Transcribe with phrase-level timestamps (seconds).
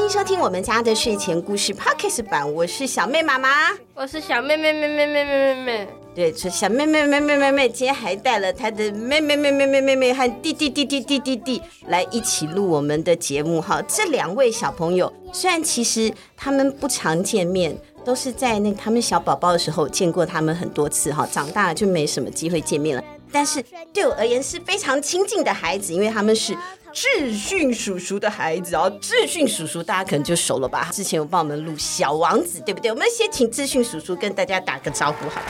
[0.00, 5.88] 迎收听我们家的睡前故事 Podcast 版，我是小妹妈妈，我是小妹妹妹妹妹妹妹妹。
[6.14, 13.82] 对，是小妹妹妹妹妹妹今天还带了她的妹妹妹妹妹妹妹和弟弟弟弟弟弟弟来一起录我们的节目哈。
[13.88, 17.74] 这两位小朋友虽然其实他们不常见面，
[18.04, 23.02] 都是在那他们小宝宝的时候见过他们很多次哈，长大了就没什么机会见面了。
[23.32, 26.56] 但是对我而言是非常亲近的孩子，因为他们是
[26.94, 28.90] 智训叔叔的孩子哦。
[29.00, 30.88] 智训叔叔大家可能就熟了吧？
[30.92, 32.90] 之前有帮我们录《小王子》，对不对？
[32.92, 35.46] 我们先请智训叔叔跟大家打个招呼，好了。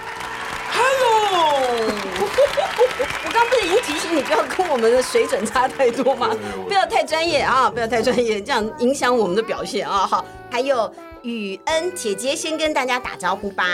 [0.73, 1.87] Hello，
[3.25, 6.35] 我刚不是已经提醒你不要跟我们的水准差太多吗？
[6.67, 10.07] 不要太专业啊，不要太专业，这样影响我们的表现啊。
[10.07, 10.91] 好，还有
[11.23, 13.65] 雨恩姐姐先跟大家打招呼吧。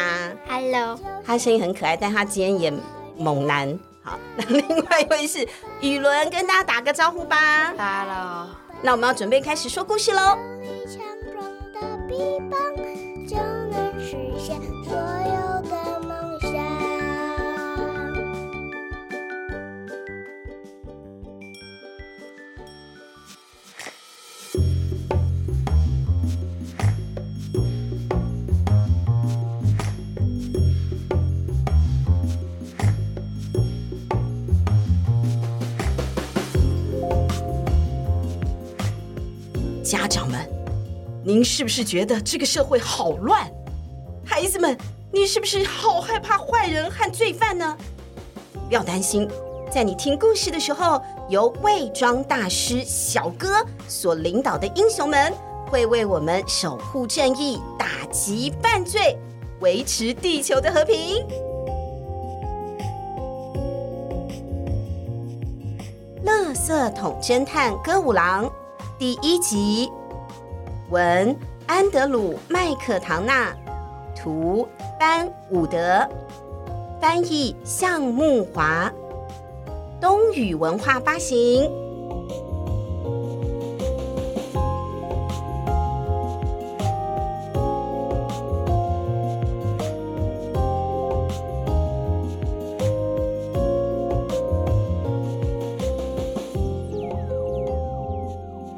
[0.48, 2.72] Hello，她声音很可爱，但她今天也
[3.16, 3.78] 猛男。
[4.10, 5.46] 好，那 另外一位是
[5.80, 7.72] 雨伦，跟大家打个招呼吧。
[7.78, 8.48] Hello，
[8.82, 10.36] 那我们要准备开始说故事喽。
[39.90, 40.48] 家长们，
[41.24, 43.50] 您是不是觉得这个社会好乱？
[44.24, 44.78] 孩子们，
[45.12, 47.76] 你是不是好害怕坏人和罪犯呢？
[48.68, 49.28] 不要担心，
[49.68, 55.32] 在你听故事的时候，由伪装大师小哥所领导的英雄们
[55.68, 59.18] 会为我们守护正义、打击犯罪、
[59.58, 61.26] 维持地球的和平。
[66.22, 68.48] 乐色桶侦探歌舞郎。
[69.00, 69.90] 第一集，
[70.90, 71.34] 文
[71.66, 73.50] 安德鲁麦克唐纳，
[74.14, 74.68] 图
[74.98, 76.06] 班伍德，
[77.00, 78.92] 翻译向木华，
[80.02, 81.72] 冬雨文化发行。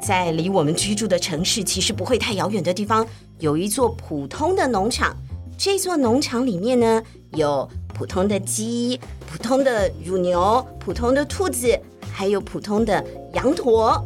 [0.03, 3.07] 在离我们居住的城市其实不会太遥远的地方，
[3.39, 5.15] 有一座普通的农场。
[5.57, 8.99] 这座农场里面呢，有普通的鸡、
[9.31, 11.79] 普通的乳牛、普通的兔子，
[12.11, 13.01] 还有普通的
[13.33, 14.03] 羊驼。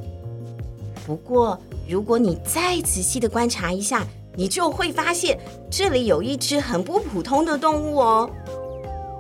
[1.06, 1.60] 不过，
[1.90, 5.40] 如果你再仔细的观察一下，你就会发现
[5.72, 8.30] 这里有一只很不普通的动物哦，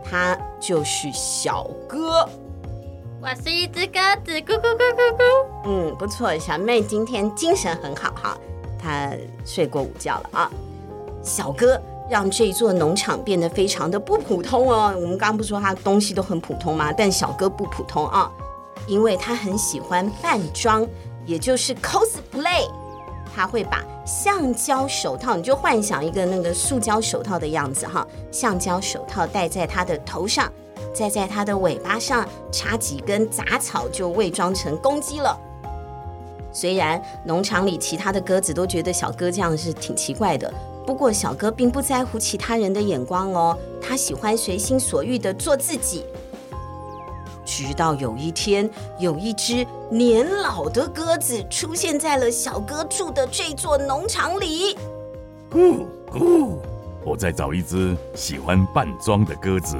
[0.03, 2.29] 它就是小哥。
[3.19, 5.23] 我是一只鸽子，咕咕咕咕咕。
[5.65, 8.37] 嗯，不错，小妹今天精神很好哈，
[8.77, 9.11] 她
[9.43, 10.51] 睡过午觉了啊。
[11.23, 14.93] 小哥让这座农场变得非常的不普通哦。
[14.95, 16.93] 我们刚不说他东西都很普通吗？
[16.93, 18.31] 但小哥不普通啊，
[18.85, 20.87] 因为他很喜欢扮装，
[21.25, 22.69] 也就是 cosplay。
[23.35, 30.51] 他会把橡胶手套，你就幻想一个那个塑胶手套的样子哈，橡胶手套戴在他的头上。
[30.97, 35.37] 再在它的尾巴上插几根杂草，就伪装成公鸡了。
[36.51, 40.51] 虽然农场里其他的鸽子都觉得小哥这样是挺奇怪的，
[40.87, 46.03] 不过小哥并不在乎其他人的眼光哦，他喜欢随心所欲地做自己。
[47.45, 48.67] 直到有一天，
[48.99, 54.75] 有一只年老的鸽子出现在了小哥住的这座农场里。
[55.51, 56.57] 咕咕，
[57.05, 59.77] 我在找一只喜欢扮装的鸽子。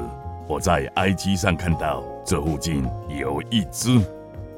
[0.47, 3.99] 我在 IG 上看到，这附近有一只，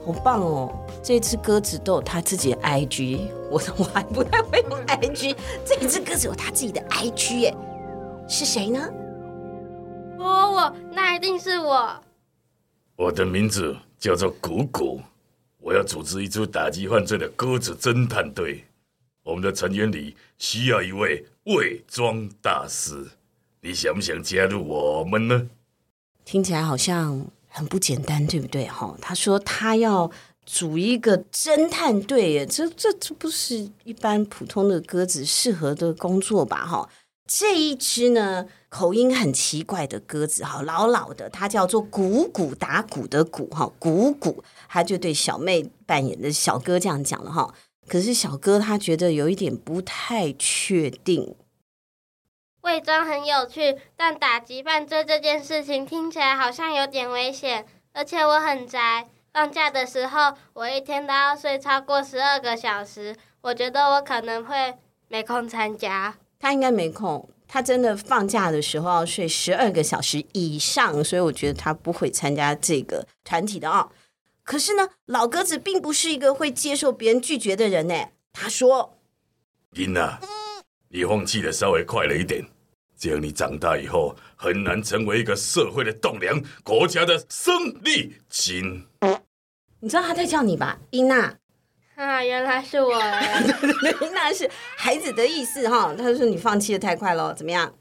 [0.05, 0.85] 好棒哦！
[1.01, 7.55] 这只鸽子都有它自己的 IG，我我还不太会用 IG，这只鸽子有它自己的 IG 耶，
[8.27, 8.87] 是谁呢？
[10.19, 11.99] 我我，那一定是我。
[12.95, 15.01] 我的名字叫做谷谷，
[15.59, 18.63] 我要组织一支打击犯罪的鸽子侦探队。
[19.23, 23.07] 我们的成员里需要一位伪装大师，
[23.59, 25.49] 你想不想加入我们呢？
[26.31, 28.67] 听起来好像很不简单，对不对？
[28.67, 30.11] 哈，他说他要
[30.45, 36.67] 组一个侦探队，耶，这这这不是一般普通的鸽子适合的工作吧？
[36.67, 36.87] 哈，
[37.25, 47.51] 这一只呢，口音很奇怪的鸽子，哈，老老的，它叫做鼓鼓打鼓的鼓，哈，鼓鼓，他就对小妹扮演的小哥这样讲了，哈。
[47.87, 51.33] 可是小哥他觉得有一点不太确定。
[52.61, 64.75] 伪装很有趣，但打击犯罪这件事情听起来好像有点危险，而且我很宅，放假的时候，我一天都要睡超过十二个小时，我觉得我可能会
[65.07, 66.15] 没空参加。
[66.39, 73.91] 他应该没空，他真的放假的时候要睡十二个小时以上，所以我觉得他不会参加这个团体的啊、哦。
[74.43, 78.09] 可是呢，老鸽子并不是一个会接受别人拒绝的人呢。
[78.33, 78.97] 他说
[79.71, 80.19] ：“琳娜，
[80.91, 82.43] 你放弃的稍微快了一点，
[82.97, 87.53] 这样你长大以后很难成为一个社会的栋梁，国家的生
[87.83, 88.83] 力军。”
[89.81, 91.35] 你知道他在叫你吧，伊娜？
[91.93, 92.91] 啊，原来是我。
[94.01, 95.93] 伊娜是孩子的意思哈。
[95.95, 97.71] 他说你放弃的太快了，怎么样？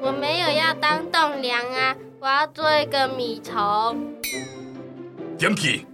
[0.00, 4.14] 我没有要当栋梁啊，我要做一个米虫。
[5.38, 5.86] 点起，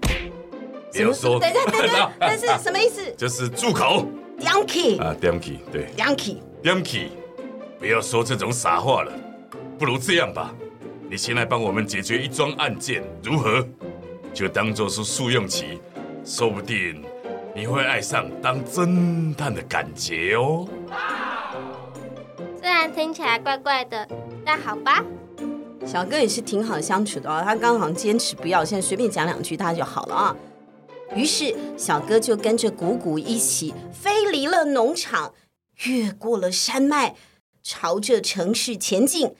[0.92, 1.38] 不要说。
[1.40, 3.12] 等一下，等一下， 但是什么意思？
[3.16, 4.06] 就是住口。
[4.38, 5.84] 点起啊，点起，对。
[5.94, 7.12] 点起，点起。
[7.78, 9.12] 不要说这种傻话了，
[9.78, 10.54] 不如这样吧，
[11.10, 13.66] 你先来帮我们解决一桩案件，如何？
[14.32, 15.80] 就当做是试用期，
[16.24, 17.02] 说不定
[17.54, 20.68] 你会爱上当侦探的感觉哦。
[22.60, 24.06] 虽然听起来怪怪的，
[24.44, 25.04] 但好吧。
[25.86, 30.36] 小哥也是挺好相处的哦，他刚好坚持不要，现在随便讲两句他就好了啊。
[31.14, 35.34] 于是小哥就跟着鼓鼓一起飞离了农场，
[35.84, 37.16] 越过了山脉。
[37.62, 39.34] 朝着城市前进，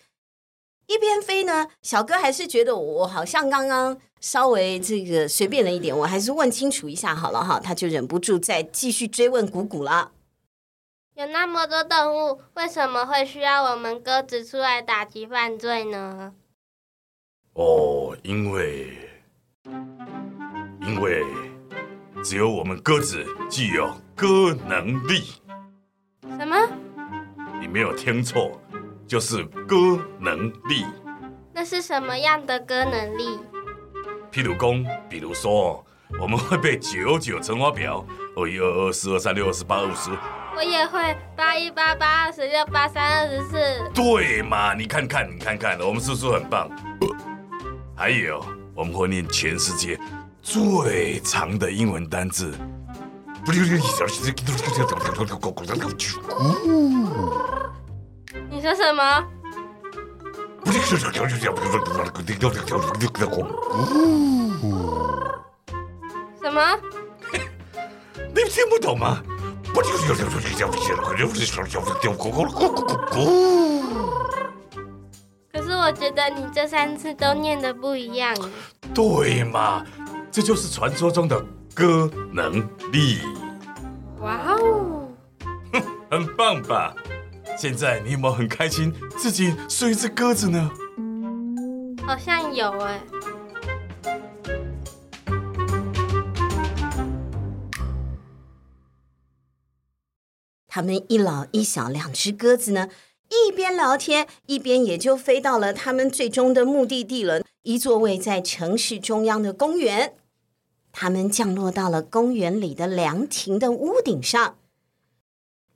[0.87, 10.13] 一边飞呢，小哥还是觉得我好像刚刚稍微这个随便了一点，我还是问清楚一下好了哈，他就忍不住再继续追问鼓鼓了。
[11.21, 16.33] 有那么多动物，为什么会需要我们鸽子出来打击犯罪呢？
[17.53, 18.97] 哦，因为
[20.81, 21.23] 因为
[22.25, 25.43] 只有我们鸽子具有鸽能力。
[26.39, 26.57] 什么？
[27.61, 28.59] 你没有听错，
[29.07, 29.77] 就是鸽
[30.19, 30.87] 能力。
[31.53, 33.39] 那是什么样的鸽能力？
[34.33, 34.73] 譬如说，
[35.07, 35.85] 比如说，
[36.19, 38.07] 我们会背九九乘法表，
[38.41, 40.11] 二一二二四二三六二十八二十。
[40.57, 43.57] 我也会八一八八二十六八三二十四。
[43.95, 44.75] 对嘛？
[44.75, 46.69] 你看看，你看看，我们是不是很棒？
[47.95, 48.45] 还有，
[48.75, 49.99] 我们会念全世界
[50.43, 52.53] 最长的英文单字。
[53.47, 53.53] 你
[58.61, 59.25] 说什么？
[66.43, 66.61] 什么？
[68.51, 69.23] 听不懂吗？
[75.53, 78.35] 可是我觉得你这三次都念得不一样。
[78.93, 79.85] 对嘛？
[80.33, 81.41] 这就是传说中的
[81.73, 82.61] 鸽能
[82.93, 83.21] 力。
[84.21, 85.09] 哇哦！
[85.73, 86.93] 哼，很棒吧？
[87.57, 90.71] 现在你有没有很开心自己是一只鸽子呢？
[92.05, 93.01] 好像有哎。
[100.73, 102.89] 他们一老一小两只鸽子呢，
[103.29, 110.15] 一边聊天，一边也就飞到了他们最终的目的地了，一座位在城市中央的公园。
[110.93, 114.57] 他们降落到了公园里的凉亭的屋顶上。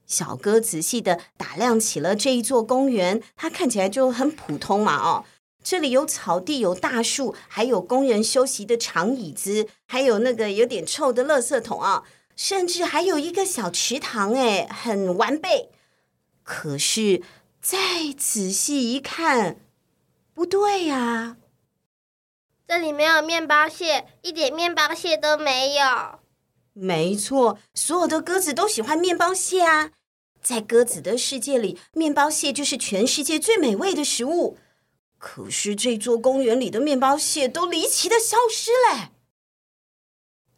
[0.07, 4.97] 小鸽仔细地打量起了这一座公园，它看起来就很普通嘛。
[4.97, 5.25] 哦，
[5.63, 12.05] 这里有草地，有大树，还有工人休息的长椅子，还有那个有点臭的垃圾桶啊，
[12.37, 15.71] 甚至还有一个小池塘，哎，很完备。
[16.43, 17.23] 可是
[17.61, 19.61] 再仔细一看，
[20.35, 21.37] 不对呀，
[22.67, 26.21] 这里没有面包屑，一点面包屑都没有。
[26.73, 29.93] 没错，所有的鸽子都喜欢面包屑啊！
[30.43, 34.59] 在鸽子的世界里，面包屑就是全世界最美味的食物。
[35.17, 39.13] 可是这座公园里的面包屑都离奇的消失了。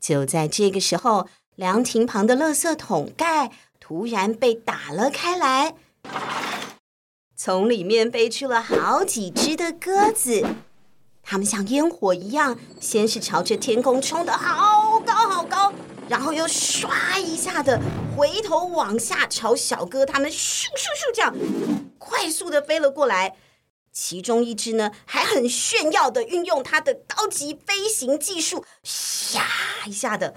[0.01, 5.75] 就在这个时候，凉亭旁的垃圾桶盖突然被打了开来，
[7.35, 10.45] 从里面飞出了好几只的鸽子。
[11.23, 15.73] 它们像烟火一样，先是朝着天空冲得好高好高。
[16.11, 17.81] 然后又唰一下的
[18.15, 21.35] 回头往下朝小哥他们咻咻咻这样
[21.99, 23.35] 快速的飞了过来，
[23.91, 29.41] 其中一只呢还很炫耀的运用它的高级飞行技术，唰
[29.87, 30.35] 一下的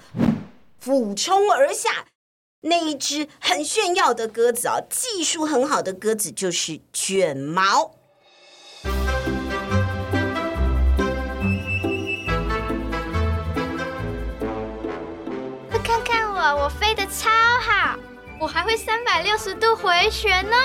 [0.80, 2.06] 俯冲而下。
[2.62, 7.96] 那一只很炫耀的鸽子啊，技术很好的鸽子就是卷毛。
[15.70, 17.98] 快看看我我飞得超好，
[18.40, 20.56] 我还会三百六十度回旋呢。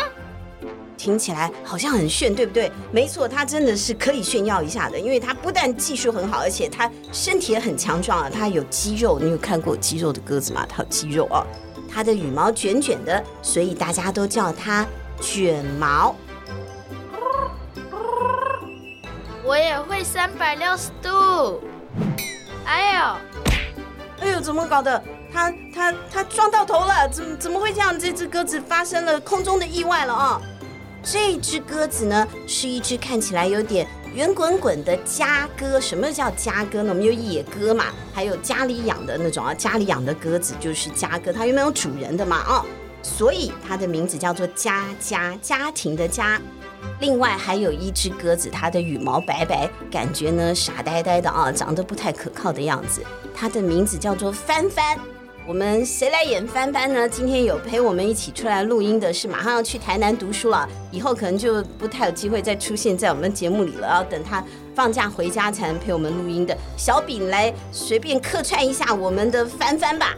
[0.98, 2.72] 听起来好像很炫，对不对？
[2.92, 9.20] 没错，他真的是可以炫耀一下的，因为他不但技术很好，而且他身体也很强壮啊，他有肌肉。
[9.20, 10.66] 你有看过肌肉的鸽子吗？
[10.68, 11.46] 它有肌肉啊，
[11.92, 14.86] 它的羽毛卷卷的，所以大家都叫它
[15.22, 16.16] 卷毛。
[19.44, 21.62] 我也会三百六十度。
[22.66, 23.02] 哎呦，
[24.22, 25.02] 哎呦，怎么搞的？
[25.32, 28.00] 它它它撞到头了，怎么怎么会这样？
[28.00, 30.42] 这只鸽子发生了空中的意外了啊！
[31.08, 35.80] 这只鸽子呢，是一只看起来有点圆滚滚的家鸽。
[35.80, 36.90] 什么叫家鸽呢？
[36.90, 42.38] 我们有野鸽嘛，还有家里养的那种啊，家里养的鸽子就是家鸽，它有没有主人的嘛？
[42.38, 42.66] 啊，
[43.04, 46.42] 所以它的名字叫做家家，家庭的家。
[47.00, 53.04] 另外还有一只鸽子，它的羽毛白白，感觉呢傻呆呆的啊，长得不太可靠的样子。
[53.36, 54.98] 它的名字叫做帆帆。
[55.48, 57.08] 我们谁来演帆帆呢？
[57.08, 63.88] 今天有陪我们一起出来录音的是马上要去台南读书了，以后可能就不太有机会再出现在我们节目里了。
[63.88, 70.16] 要等他放假回家才能陪我们录音的小比来随便客串一下我们的帆帆吧。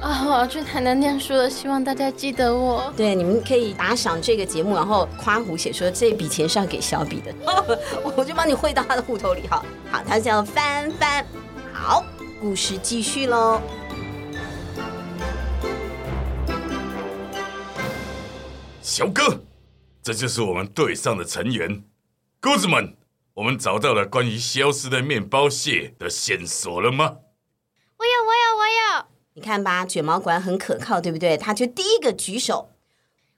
[0.00, 2.90] 啊，我要去台南念书了，希望大家记得我。
[2.96, 7.30] 对，你们可以打赏这个节目，然后夸胡写说这笔钱是要给小比的，
[8.16, 9.62] 我就帮你汇到他的户头里哈。
[9.90, 11.22] 好，他叫帆帆。
[11.70, 12.02] 好，
[12.40, 13.60] 故事继续喽。
[18.96, 19.40] 小哥，
[20.04, 21.82] 这就是我们队上的成员。
[22.38, 22.96] 鸽子们，
[23.34, 27.16] 我们找到了关于消失的面包蟹的线索了吗？
[27.96, 29.06] 我有，我有，我有。
[29.32, 31.36] 你看吧，卷毛管很可靠，对不对？
[31.36, 32.70] 他就第一个举手。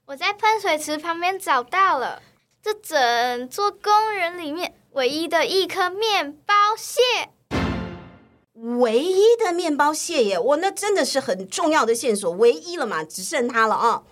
[0.05, 2.21] 我在喷水池旁边找到了，
[2.61, 7.01] 这整座公园里面唯一的一颗面包蟹。
[8.53, 10.37] 唯一的面包蟹耶！
[10.37, 14.03] 我那真的是很重要的线索，唯一了嘛，只剩它了啊。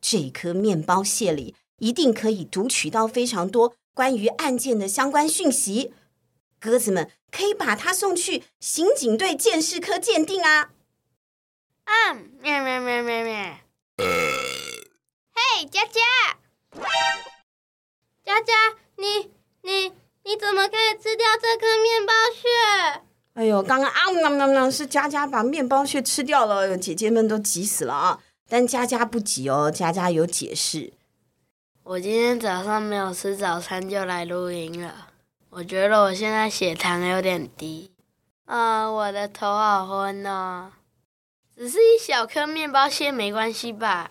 [0.00, 5.92] 这颗面包屑里一定可以读取到非常多关于案件的相关讯息，
[6.58, 10.70] 鸽子们可以把它送去刑警队鉴识科鉴定啊！
[11.84, 13.60] 啊，咩咩咩咩咩！
[13.98, 16.00] 嘿，佳佳，
[18.24, 18.52] 佳佳，
[18.96, 19.30] 你
[19.62, 19.92] 你
[20.24, 23.02] 你怎么可以吃掉这颗面包屑？
[23.34, 28.20] 哎呦，刚刚啊，那那那是佳佳把面包屑吃掉了，姐姐们都急死了啊！
[28.50, 30.92] 但佳佳不急哦，佳佳有解释。
[31.84, 35.06] 我今天早上没有吃早餐就来录音了。
[35.50, 37.92] 我觉得我现在血糖有点低，
[38.46, 40.72] 啊、呃，我的头好昏哦。
[41.56, 44.10] 只是一小颗面包屑，没关系吧？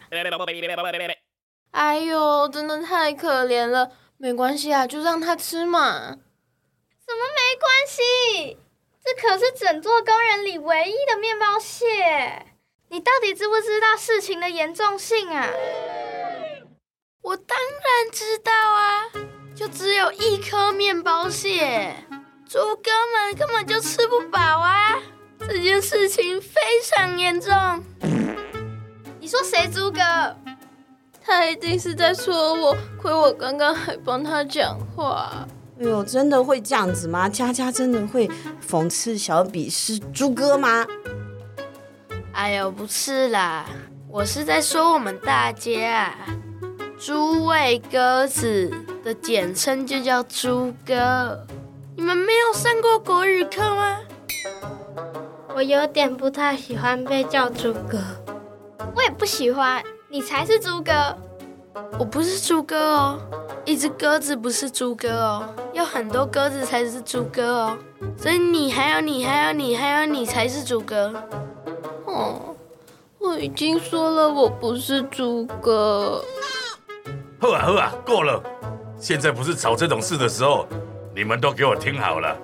[1.72, 3.91] 哎呦，真的太可怜了。
[4.17, 6.12] 没关系啊，就让他吃嘛。
[6.12, 8.58] 什么没关系？
[9.03, 12.46] 这可是整座公园里唯一的面包屑。
[12.91, 15.48] 你到底知不知道事情的严重性啊？
[17.22, 19.05] 我当然知道啊，
[19.55, 21.93] 就只有一颗面包屑，
[22.48, 25.00] 猪哥们根本就吃不饱啊！
[25.39, 27.53] 这件事情非常严重。
[29.19, 29.67] 你说谁？
[29.67, 30.01] 猪哥？
[31.22, 35.48] 他一定是在说我，亏我刚刚还帮他讲话。
[35.79, 37.29] 哎呦，真的会这样子吗？
[37.29, 38.27] 佳佳真的会
[38.67, 40.88] 讽刺小比是猪哥吗？
[42.39, 43.65] 哎呦，不是啦，
[44.08, 46.15] 我是在说我们大家，
[46.98, 48.72] 诸位鸽子
[49.03, 51.46] 的简称就叫猪哥。
[51.98, 53.98] 你们没有上过国语课吗？
[55.53, 58.00] 我有点不太喜欢被叫猪哥，
[58.96, 60.93] 我也不喜欢，你才是猪哥。
[62.00, 63.19] 我不是猪哥哦，
[63.65, 67.77] 一只鸽子不是猪哥哦，有很多鸽子才是猪哥哦，
[68.17, 71.13] 所以你还有你还有你还有你才是猪哥。
[72.19, 72.53] 哦，
[73.17, 76.21] 我已经说了，我不是猪哥。
[77.39, 78.43] 好啊好啊，够了！
[78.99, 80.67] 现在不是吵这种事的时候，
[81.15, 82.38] 你们都给我听好了。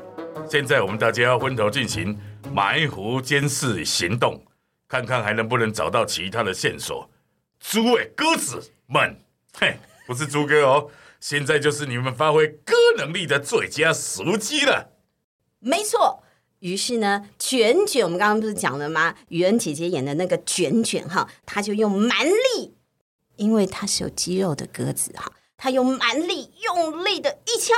[0.50, 2.18] 现在我们大家要分头进行
[2.54, 4.42] 埋伏监视行动，
[4.88, 7.10] 看看还能不能找到其他的线索。
[7.60, 9.14] 诸位鸽子们，
[9.60, 9.78] 嘿，
[10.08, 10.90] 不是猪哥哦，
[11.20, 14.92] 现在就是你们发挥鸽能力的最佳时机了。
[15.60, 16.22] 没错。
[16.66, 19.16] 于是呢，卷卷，我们刚刚不是讲了吗？
[19.28, 22.74] 雨恩姐姐演的那个卷卷哈，她就用蛮力，
[23.36, 27.76] 因为她是有肌肉的鸽子哈，她用蛮力用力的一敲，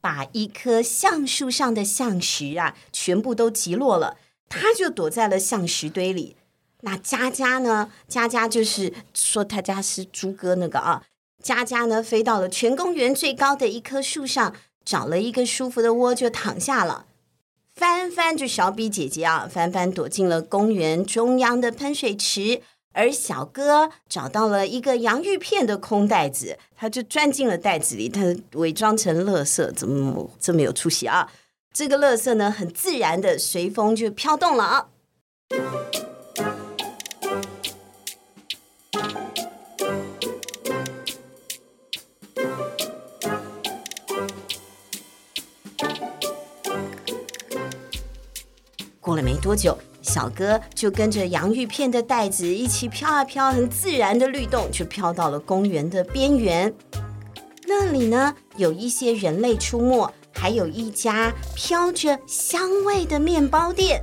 [0.00, 4.16] 把一棵橡树上的橡石啊，全部都击落了，
[4.48, 6.34] 她就躲在了橡石堆里。
[6.80, 7.92] 那佳佳呢？
[8.08, 11.04] 佳佳就是说她家是猪哥那个啊，
[11.40, 14.56] 佳佳呢飞到了全公园最高的一棵树上。
[14.84, 17.06] 找了一个舒服的窝就躺下了。
[17.74, 22.60] 帆帆就小比姐姐啊，帆帆躲进了公园中央的喷水池，
[22.92, 31.30] 而小哥找到了一个洋芋片的空袋子，他就钻进了袋子里，他伪装成垃圾，怎么这么有出息啊？
[31.72, 34.88] 这个垃圾呢，很自然的随风就飘动了啊。
[49.22, 49.76] 没多久。
[50.02, 56.74] 小哥就跟着洋芋片的袋子一起飘啊飘，很自然的律动，就飘到了公园的边缘。
[57.66, 64.02] 那里呢，有一些人类出没，还有一家飘着香味的面包店。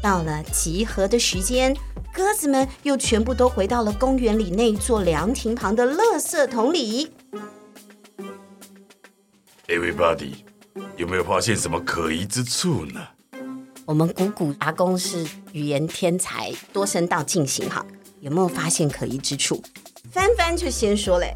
[0.00, 1.76] 到了集合的时间，
[2.12, 7.12] 鸽子们又全部都回到了公园里那座凉亭旁的垃圾桶里。
[9.72, 10.34] Everybody，
[10.98, 13.00] 有没有发现什么可疑之处呢？
[13.86, 17.82] 我们古古阿公是语言天才，多声道进行哈，
[18.20, 19.62] 有没有发现可疑之处？
[20.10, 21.32] 翻翻就先说嘞。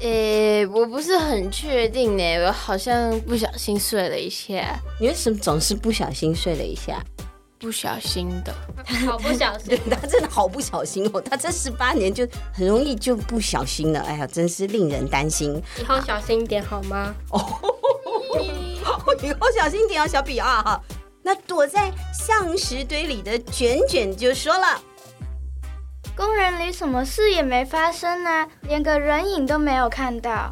[0.00, 4.76] 诶，我不是很确定呢，我好像不小心睡了一下。
[5.00, 7.00] 你为什么总是不小心睡了一下？
[7.60, 8.54] 不小心的，
[9.06, 11.20] 好不小心， 他真的好不小心哦。
[11.20, 15.62] 他这十八年就很容易就不小心了，哎呀，真是令人担心。
[15.78, 17.14] 以后小心一点好吗？
[17.28, 17.38] 哦，
[19.22, 20.80] 以后小心点哦，小比啊哈。
[21.22, 24.80] 那躲在橡石堆里的卷卷就说了
[26.16, 30.50] ：“公园里什么事也没发生啊，连个人影都没有看到，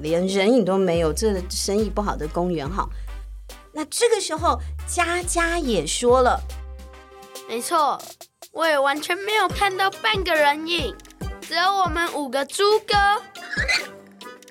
[0.00, 2.88] 连人影都没有，这生意不好的公园哈。”
[3.78, 6.42] 那这个时候，佳佳也说了
[7.48, 7.96] ：“没错，
[8.50, 10.92] 我也完全没有看到半个人影，
[11.40, 12.96] 只有我们五个猪哥。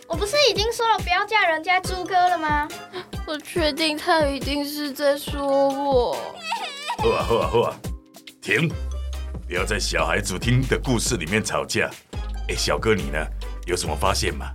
[0.07, 2.69] 我不是已经说了不要叫人家猪哥了吗？
[3.27, 6.13] 我确定他一定是在说我。
[7.03, 7.75] 好啊，好啊，好啊，
[8.41, 8.69] 停！
[9.45, 11.91] 不要在小孩子听的故事里面吵架。
[12.47, 13.19] 哎，小哥你呢？
[13.65, 14.53] 有什么发现吗？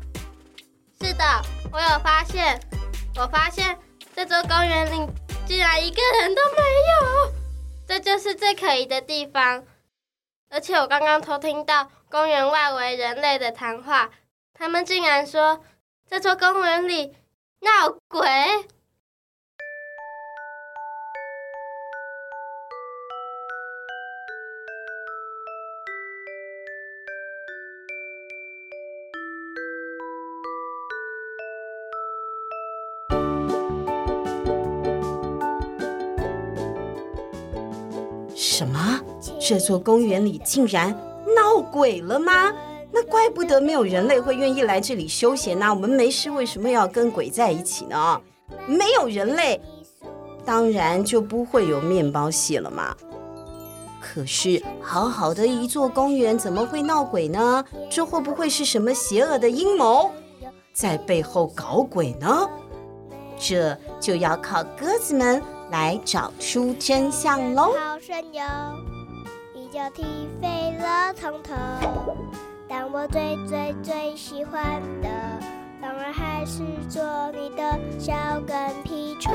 [1.02, 1.24] 是的，
[1.70, 2.58] 我有发现，
[3.16, 3.78] 我发现。”
[4.14, 5.08] 这座公园里
[5.46, 7.32] 竟然一个人都没有，
[7.88, 9.64] 这就是最可疑的地方。
[10.50, 14.10] 而且我刚刚偷听到公园外围人类的谈话，
[14.52, 15.64] 他们竟然说
[16.08, 17.16] 这座公园里
[17.60, 18.28] 闹鬼。
[38.52, 39.00] 什么？
[39.40, 40.92] 这座公园里竟然
[41.34, 42.52] 闹鬼了吗？
[42.92, 45.72] 那怪不得没有人类会愿意来这里休闲呢。
[45.72, 48.20] 我们没事为什么要跟鬼在一起呢？
[48.66, 49.58] 没有人类，
[50.44, 52.94] 当然就不会有面包屑了嘛。
[53.98, 57.64] 可是好好的一座公园怎么会闹鬼呢？
[57.90, 60.10] 这会不会是什么邪恶的阴谋
[60.74, 62.46] 在背后搞鬼呢？
[63.38, 65.42] 这就要靠鸽子们。
[65.72, 67.72] 来找出真相喽！
[67.72, 68.42] 好神游，
[69.54, 70.04] 一脚踢
[70.38, 71.54] 飞了从头。
[72.68, 74.62] 但我最最最喜欢
[75.00, 75.08] 的，
[75.80, 78.12] 当然还是做你的小
[78.46, 79.32] 跟屁虫。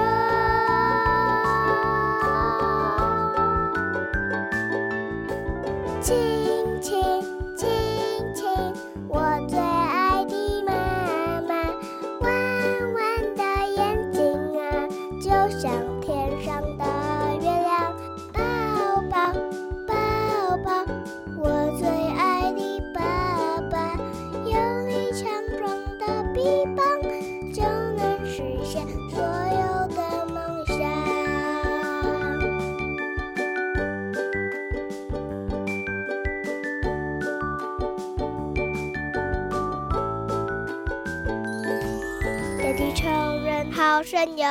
[43.78, 44.48] 好神游，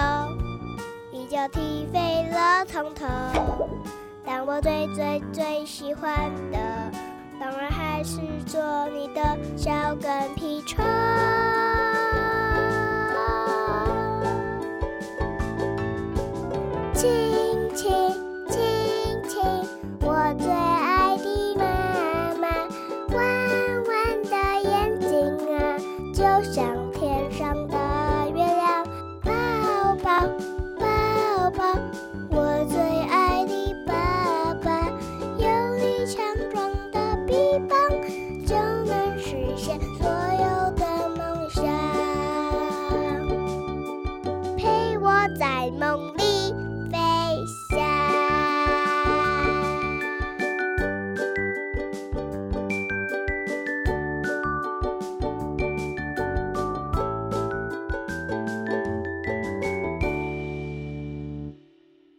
[1.11, 3.05] 一脚踢飞了从头。
[4.25, 6.59] 但我最最最喜欢的，
[7.41, 10.79] 当然还是做你的小跟屁虫。